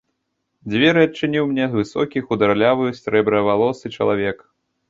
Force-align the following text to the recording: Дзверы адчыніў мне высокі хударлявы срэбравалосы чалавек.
Дзверы 0.71 1.03
адчыніў 1.07 1.45
мне 1.51 1.67
высокі 1.75 2.25
хударлявы 2.31 2.87
срэбравалосы 3.03 3.93
чалавек. 4.01 4.37